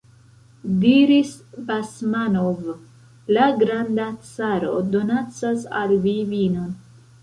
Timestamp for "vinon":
6.37-6.79